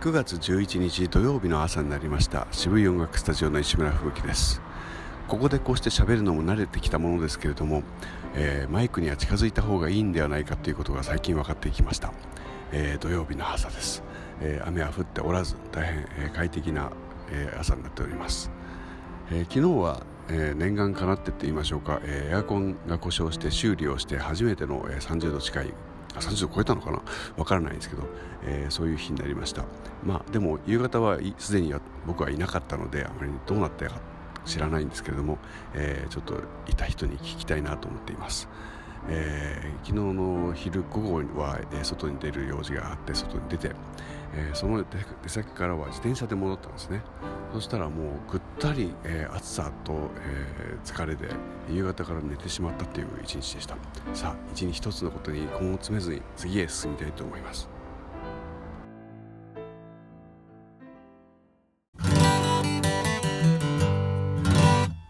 [0.00, 2.46] 9月11日土曜日の朝になりました。
[2.52, 4.62] 渋い音楽スタジオの石村吹雪です。
[5.26, 7.82] ここでこうして喋るのも慣れてきたものですけれども、
[8.36, 12.12] えー、マイクには近づいた方がいいんではないかということが最近分かってきました、
[12.70, 14.04] えー、土曜日の朝です、
[14.40, 16.92] えー、雨は降っておらず大変、え快適な、
[17.32, 18.52] え朝になっております、
[19.32, 25.74] え昨日はえー、念願かなってって言いましょうか、えー、エアコンが故障して修理をして初めての、えー、30度近い
[26.20, 27.02] 30度超えたのかな？
[27.36, 28.02] わからないですけど、
[28.44, 29.64] えー、そういう日になりました。
[30.04, 31.74] まあでも夕方はすでに
[32.06, 34.00] 僕はいなかったのであまりどうなったか
[34.44, 35.38] 知らないんですけれども、
[35.74, 38.48] えー、ちょっといた人に聞きたいなと思っています。
[39.10, 43.70] えー、昨日の昼午後は、え、外に出る用事があって外に出て、
[44.34, 44.84] え、その
[45.22, 47.02] 出先からは自転車で戻ったんですね。
[47.52, 51.28] そしたらもうぐったり、えー、暑さと、えー、疲れで
[51.70, 53.76] 夕方から寝てしまったという一日でした。
[54.14, 57.68] さあ一日一つのことに根を詰めずに次へ進みたいと思います。